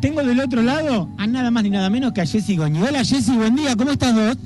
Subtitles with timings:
[0.00, 2.80] tengo del otro lado a nada más ni nada menos que a Jessy Goñi.
[2.82, 4.36] Hola Jessy, buen día, ¿cómo estás vos?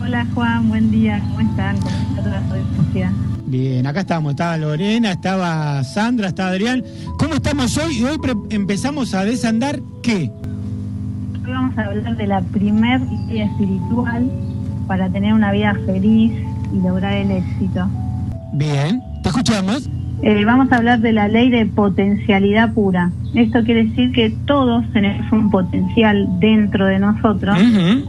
[0.00, 1.76] Hola Juan, buen día, ¿cómo están?
[1.78, 3.12] ¿Cómo está toda la
[3.46, 6.82] Bien, acá estamos, estaba Lorena, estaba Sandra, estaba Adrián.
[7.18, 7.98] ¿Cómo estamos hoy?
[7.98, 8.18] Y hoy
[8.50, 10.32] empezamos a desandar qué?
[11.44, 14.30] Hoy vamos a hablar de la primer idea espiritual
[14.88, 16.32] para tener una vida feliz
[16.72, 17.88] y lograr el éxito.
[18.52, 19.88] Bien, ¿te escuchamos?
[20.22, 23.10] Eh, vamos a hablar de la ley de potencialidad pura.
[23.34, 27.58] Esto quiere decir que todos tenemos un potencial dentro de nosotros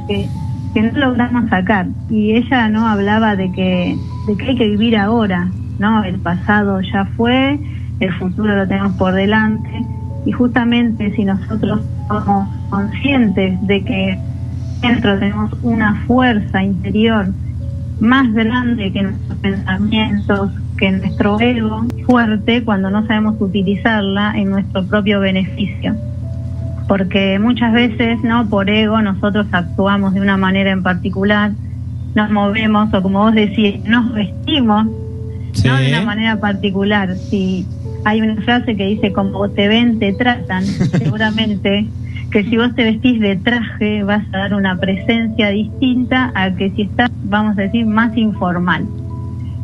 [0.07, 0.29] que,
[0.75, 1.87] no logramos sacar.
[2.09, 6.03] Y ella no hablaba de que, de que hay que vivir ahora, ¿no?
[6.03, 7.59] El pasado ya fue,
[7.99, 9.85] el futuro lo tenemos por delante.
[10.25, 14.19] Y justamente si nosotros somos conscientes de que
[14.81, 17.33] dentro tenemos una fuerza interior
[17.99, 24.85] más grande que nuestros pensamientos, que nuestro ego fuerte cuando no sabemos utilizarla en nuestro
[24.85, 25.95] propio beneficio.
[26.87, 28.47] Porque muchas veces, ¿no?
[28.49, 31.51] Por ego nosotros actuamos de una manera en particular,
[32.15, 34.87] nos movemos o como vos decís, nos vestimos
[35.61, 37.15] de una manera particular.
[37.15, 37.65] Si
[38.05, 41.87] hay una frase que dice como te ven, te tratan, seguramente
[42.31, 46.69] que si vos te vestís de traje vas a dar una presencia distinta a que
[46.71, 48.85] si estás, vamos a decir, más informal.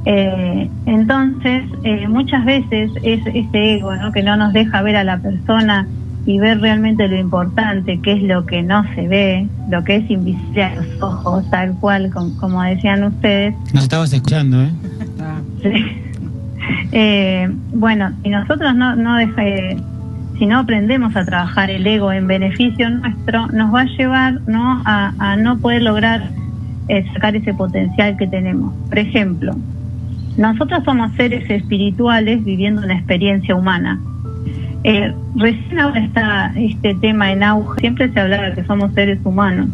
[0.06, 4.12] Eh, entonces, eh, muchas veces es ese ego ¿no?
[4.12, 5.88] que no nos deja ver a la persona
[6.26, 10.10] y ver realmente lo importante, que es lo que no se ve, lo que es
[10.10, 13.56] invisible a los ojos, tal cual, como decían ustedes.
[13.74, 14.72] Nos estabas escuchando, ¿eh?
[16.92, 19.18] eh bueno, si nosotros no, no
[20.40, 24.82] si no aprendemos a trabajar el ego en beneficio nuestro, nos va a llevar ¿no?
[24.86, 26.30] A, a no poder lograr
[27.14, 28.74] sacar ese potencial que tenemos.
[28.90, 29.56] Por ejemplo,
[30.38, 34.00] nosotros somos seres espirituales viviendo una experiencia humana.
[34.84, 39.70] Eh, recién ahora está este tema en auge, siempre se hablaba que somos seres humanos.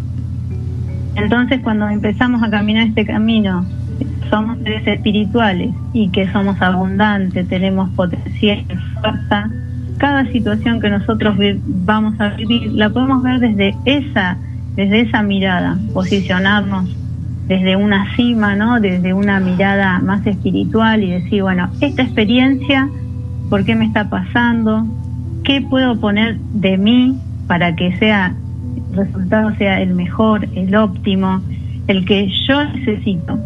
[1.15, 3.65] Entonces cuando empezamos a caminar este camino,
[4.29, 8.63] somos seres espirituales y que somos abundantes, tenemos potencial,
[9.01, 9.49] fuerza,
[9.97, 11.35] cada situación que nosotros
[11.85, 14.37] vamos a vivir la podemos ver desde esa,
[14.75, 16.98] desde esa mirada, posicionarnos
[17.49, 18.79] desde una cima, ¿no?
[18.79, 22.87] Desde una mirada más espiritual y decir, bueno, esta experiencia,
[23.49, 24.85] ¿por qué me está pasando?
[25.43, 27.17] ¿Qué puedo poner de mí
[27.47, 28.35] para que sea
[28.91, 31.41] el resultado sea el mejor, el óptimo,
[31.87, 33.39] el que yo necesito?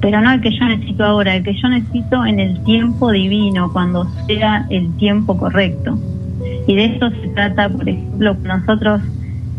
[0.00, 3.72] Pero no el que yo necesito ahora, el que yo necesito en el tiempo divino,
[3.72, 5.98] cuando sea el tiempo correcto.
[6.68, 9.02] Y de esto se trata, por ejemplo, nosotros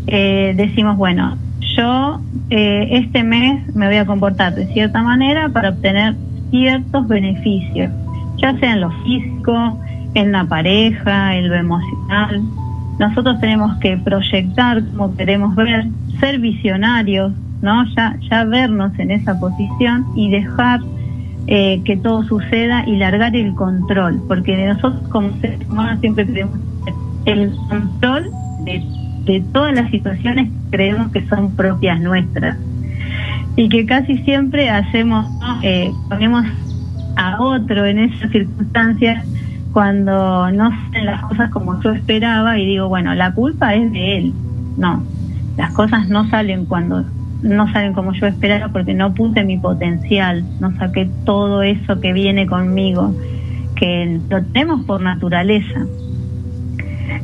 [0.06, 1.36] eh, decimos, bueno,
[1.76, 2.20] yo
[2.50, 6.14] eh, este mes me voy a comportar de cierta manera para obtener
[6.50, 7.90] ciertos beneficios,
[8.38, 9.78] ya sea en lo físico,
[10.14, 12.42] en la pareja, en lo emocional.
[12.98, 15.86] Nosotros tenemos que proyectar como queremos ver,
[16.20, 17.32] ser visionarios,
[17.62, 17.84] ¿no?
[17.94, 20.80] Ya, ya vernos en esa posición y dejar
[21.46, 26.58] eh, que todo suceda y largar el control, porque nosotros como seres humanos siempre queremos
[27.24, 28.30] el control
[28.64, 28.82] de
[29.24, 32.56] de todas las situaciones creemos que son propias nuestras
[33.56, 35.26] y que casi siempre hacemos,
[35.62, 36.44] eh, ponemos
[37.16, 39.24] a otro en esas circunstancias
[39.72, 44.18] cuando no salen las cosas como yo esperaba y digo, bueno, la culpa es de
[44.18, 44.32] él.
[44.76, 45.02] No,
[45.56, 47.04] las cosas no salen cuando
[47.42, 52.12] no salen como yo esperaba porque no puse mi potencial, no saqué todo eso que
[52.12, 53.14] viene conmigo,
[53.74, 55.86] que lo tenemos por naturaleza.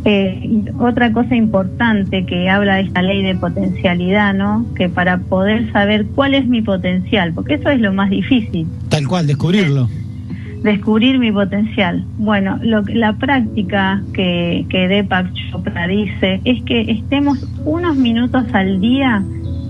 [0.04, 4.66] Eh, otra cosa importante que habla de esta ley de potencialidad, ¿no?
[4.74, 8.66] Que para poder saber cuál es mi potencial, porque eso es lo más difícil.
[8.88, 9.88] Tal cual, descubrirlo.
[10.62, 12.04] Descubrir mi potencial.
[12.18, 18.80] Bueno, lo, la práctica que, que Deepak Chopra dice es que estemos unos minutos al
[18.80, 19.22] día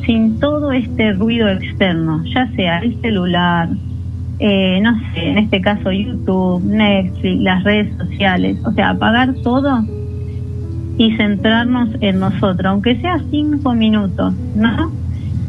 [0.07, 3.69] sin todo este ruido externo, ya sea el celular,
[4.39, 9.85] eh, no sé, en este caso YouTube, Netflix, las redes sociales, o sea, apagar todo
[10.97, 14.93] y centrarnos en nosotros, aunque sea cinco minutos, ¿no?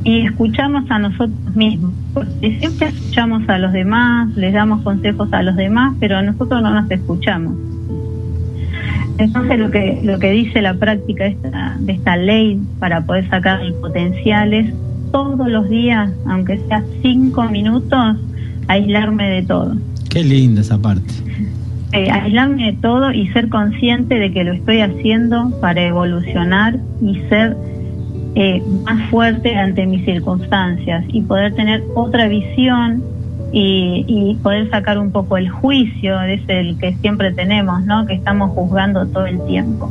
[0.03, 5.41] Y escuchamos a nosotros mismos, porque siempre escuchamos a los demás, les damos consejos a
[5.41, 7.55] los demás, pero nosotros no nos escuchamos.
[9.17, 13.61] Entonces lo que lo que dice la práctica esta, de esta ley para poder sacar
[13.61, 14.73] el potencial es
[15.11, 18.17] todos los días, aunque sea cinco minutos,
[18.67, 19.75] aislarme de todo.
[20.09, 21.13] Qué linda esa parte
[21.95, 27.15] eh, aislarme de todo y ser consciente de que lo estoy haciendo para evolucionar y
[27.29, 27.55] ser
[28.35, 33.01] eh, más fuerte ante mis circunstancias y poder tener otra visión
[33.53, 38.05] y, poder sacar un poco el juicio ese el que siempre tenemos, ¿no?
[38.05, 39.89] Que estamos juzgando todo el tiempo.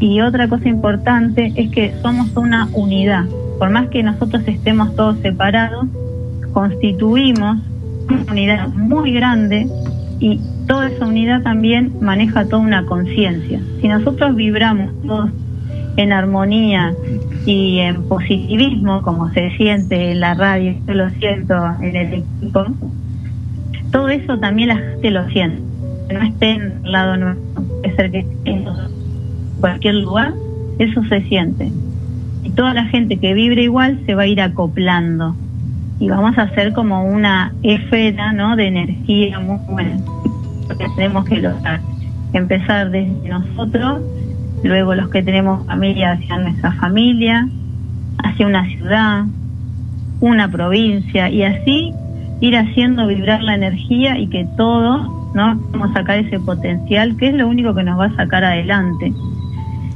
[0.00, 3.26] Y otra cosa importante es que somos una unidad.
[3.60, 5.86] Por más que nosotros estemos todos separados,
[6.52, 7.58] constituimos
[8.08, 9.68] una unidad muy grande
[10.18, 13.60] y toda esa unidad también maneja toda una conciencia.
[13.80, 15.30] Si nosotros vibramos todos
[15.96, 16.94] en armonía
[17.44, 22.66] y en positivismo, como se siente en la radio, yo lo siento en el equipo,
[23.90, 25.62] todo eso también la gente lo siente.
[26.12, 28.64] No esté en el lado nuestro, es ser que en
[29.60, 30.34] cualquier lugar,
[30.78, 31.72] eso se siente.
[32.44, 35.34] Y toda la gente que vibre igual se va a ir acoplando.
[35.98, 38.54] Y vamos a hacer como una esfera ¿no?
[38.54, 39.98] de energía muy buena.
[40.68, 41.80] Porque tenemos que lograr
[42.32, 44.02] empezar desde nosotros
[44.62, 47.48] luego los que tenemos familia hacia nuestra familia,
[48.22, 49.24] hacia una ciudad,
[50.20, 51.92] una provincia y así
[52.40, 57.28] ir haciendo vibrar la energía y que todos no vamos a sacar ese potencial que
[57.28, 59.12] es lo único que nos va a sacar adelante.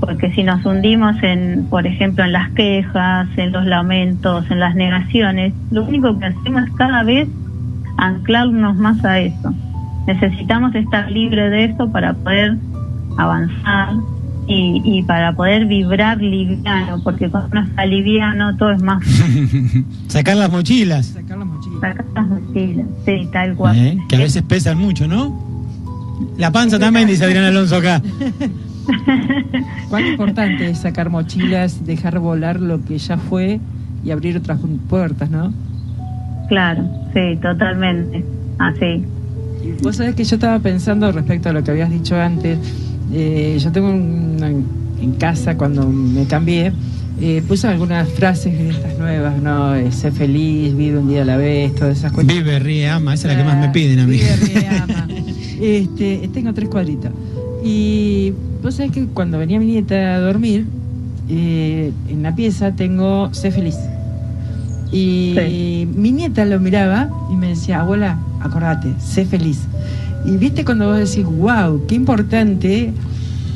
[0.01, 4.75] Porque si nos hundimos en por ejemplo en las quejas en los lamentos en las
[4.75, 7.29] negaciones lo único que hacemos es cada vez
[7.97, 9.55] anclarnos más a eso
[10.07, 12.57] necesitamos estar libres de eso para poder
[13.19, 13.95] avanzar
[14.47, 19.03] y, para poder vibrar liviano, porque cuando uno está liviano todo es más.
[20.09, 21.07] Sacar las mochilas.
[21.07, 21.81] Sacar las mochilas.
[21.81, 23.79] Sacar las mochilas, sí, tal cual.
[23.79, 25.41] Eh, que a veces pesan mucho, ¿no?
[26.37, 28.03] La panza también, dice Adrián Alonso acá.
[29.89, 33.61] Cuán importante es sacar mochilas, dejar volar lo que ya fue
[34.05, 34.59] y abrir otras
[34.89, 35.53] puertas, ¿no?
[36.49, 36.85] Claro,
[37.15, 38.25] sí, totalmente.
[38.59, 39.05] Así.
[39.83, 42.59] Vos sabés que yo estaba pensando respecto a lo que habías dicho antes,
[43.13, 46.73] eh, yo tengo en casa cuando me cambié,
[47.21, 49.75] eh, puse algunas frases de estas nuevas, ¿no?
[49.77, 52.27] Eh, sé feliz, vive un día a la vez, todas esas cosas.
[52.27, 54.17] Vive, ríe, ama, esa es la que más me piden a mí.
[54.17, 55.09] Vive, ríe, ama.
[55.61, 57.13] este, tengo tres cuadritos.
[57.63, 58.33] Y
[58.63, 60.67] vos sabés que cuando venía mi nieta a dormir,
[61.29, 63.77] eh, en la pieza tengo sé feliz.
[64.91, 69.61] Y mi nieta lo miraba y me decía, abuela, acordate, sé feliz.
[70.25, 72.93] Y viste cuando vos decís, wow, qué importante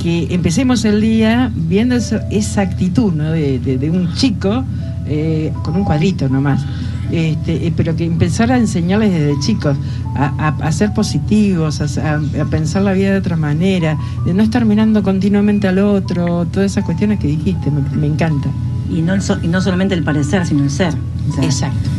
[0.03, 3.31] que empecemos el día viendo esa actitud ¿no?
[3.31, 4.65] de, un chico
[5.07, 6.65] eh, con un cuadrito nomás.
[7.11, 9.77] Este, eh, pero que empezar a enseñarles desde chicos
[10.17, 15.69] a, ser positivos, a, pensar la vida de otra manera, de no estar mirando continuamente
[15.69, 18.49] al otro, todas esas cuestiones que dijiste, me, encanta.
[18.91, 20.95] Y no, y no solamente el parecer, sino el ser.
[21.43, 21.91] Exacto.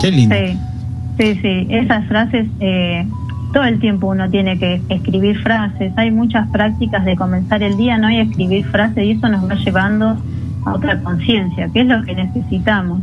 [0.00, 0.34] Qué lindo.
[0.36, 0.58] Sí,
[1.18, 1.66] sí, sí.
[1.70, 3.06] esas frases eh,
[3.52, 5.92] todo el tiempo uno tiene que escribir frases.
[5.96, 8.10] Hay muchas prácticas de comenzar el día, ¿no?
[8.10, 10.16] Y escribir frases y eso nos va llevando
[10.64, 13.00] a otra conciencia, que es lo que necesitamos.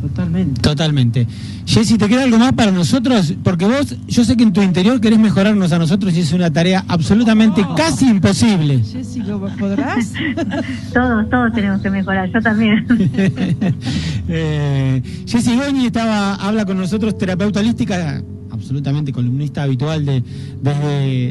[0.00, 0.60] Totalmente.
[0.62, 1.26] Totalmente.
[1.66, 3.34] Jessy, ¿te queda algo más para nosotros?
[3.44, 6.50] Porque vos, yo sé que en tu interior querés mejorarnos a nosotros y es una
[6.50, 7.74] tarea absolutamente oh.
[7.74, 8.82] casi imposible.
[8.82, 10.12] Jessy, ¿lo podrás?
[10.94, 12.86] todos, todos tenemos que mejorar, yo también.
[14.30, 18.22] eh, Jessy Goñi estaba, habla con nosotros, terapeuta holística
[18.60, 20.22] absolutamente columnista habitual de,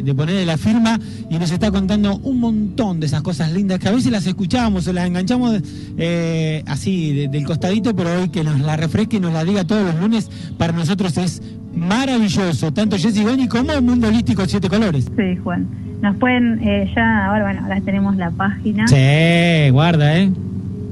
[0.03, 0.99] de, poner la firma
[1.29, 4.87] y nos está contando un montón de esas cosas lindas que a veces las escuchamos
[4.87, 5.61] o las enganchamos
[5.97, 9.83] eh, así del costadito, pero hoy que nos la refresque y nos la diga todos
[9.83, 11.41] los lunes, para nosotros es
[11.75, 15.05] maravilloso, tanto Jessy Goni como el Mundo Holístico Siete Colores.
[15.15, 15.67] Sí, Juan.
[16.01, 18.87] Nos pueden, eh, ya, ahora bueno, ahora tenemos la página.
[18.87, 20.31] Sí, guarda, ¿eh?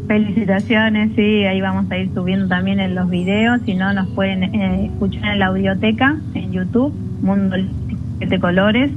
[0.08, 4.44] Felicitaciones, sí, ahí vamos a ir subiendo también en los videos, si no nos pueden
[4.44, 8.92] eh, escuchar en la audioteca, en YouTube, Mundo Holístico Siete Colores,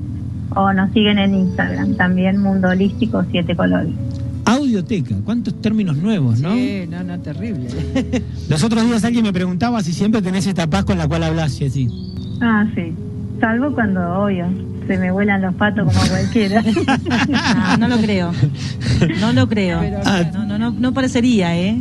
[0.54, 3.92] o nos siguen en Instagram también, Mundo Holístico Siete Colores.
[4.44, 6.52] Audioteca, cuántos términos nuevos, ¿no?
[6.54, 7.68] Sí, no, no, terrible.
[8.48, 11.60] Los otros días alguien me preguntaba si siempre tenés esta paz con la cual hablas,
[11.60, 11.88] y así.
[12.40, 12.94] Ah, sí,
[13.40, 14.46] salvo cuando, obvio,
[14.90, 16.64] se me vuelan los patos como cualquiera.
[16.64, 18.32] no, no lo creo.
[19.20, 19.80] No lo creo.
[20.04, 20.24] Ah.
[20.32, 21.80] No, no, no, no parecería, ¿eh?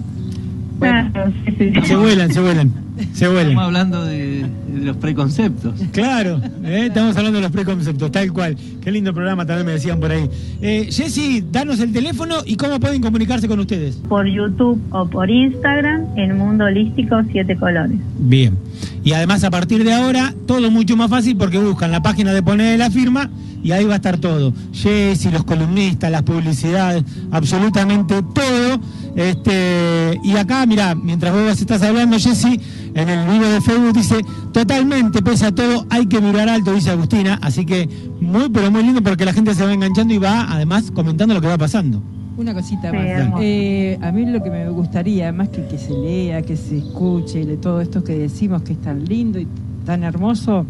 [1.85, 2.71] Se vuelan, se vuelan.
[3.13, 3.49] Se vuelan.
[3.49, 4.45] Estamos hablando de,
[4.83, 5.73] los preconceptos.
[5.91, 6.85] Claro, ¿eh?
[6.87, 8.55] estamos hablando de los preconceptos, tal cual.
[8.79, 10.29] Qué lindo programa también me decían por ahí.
[10.61, 13.95] Eh, Jessy, danos el teléfono y cómo pueden comunicarse con ustedes.
[13.95, 17.97] Por YouTube o por Instagram en Mundo Holístico Siete Colores.
[18.19, 18.55] Bien.
[19.03, 22.43] Y además a partir de ahora todo mucho más fácil porque buscan la página de
[22.43, 23.29] poner la firma
[23.63, 24.53] y ahí va a estar todo.
[24.71, 28.79] Jessy, los columnistas, las publicidades, absolutamente todo.
[29.15, 32.59] Este, y acá, mira, mientras vos estás hablando, Jessy,
[32.93, 36.91] en el video de Facebook dice, totalmente, pese a todo, hay que mirar alto, dice
[36.91, 37.39] Agustina.
[37.41, 37.89] Así que
[38.21, 41.41] muy, pero muy lindo porque la gente se va enganchando y va además comentando lo
[41.41, 42.01] que va pasando.
[42.39, 43.41] Una cosita más.
[43.41, 47.45] Eh, a mí lo que me gustaría, más que que se lea, que se escuche,
[47.45, 49.47] de todo esto que decimos que es tan lindo y
[49.85, 50.65] tan hermoso,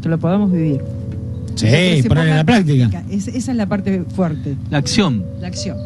[0.00, 0.80] que lo podamos vivir.
[1.56, 3.02] Sí, poner en la práctica.
[3.10, 5.24] Es- esa es la parte fuerte, La acción.
[5.40, 5.76] la acción.